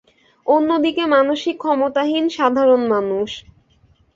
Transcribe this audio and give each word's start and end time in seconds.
অন্যদিকে 0.47 1.03
মানসিক 1.07 1.55
ক্ষমতাহীন 1.59 2.25
সাধারণ 2.37 2.81
মানুষ। 2.93 3.29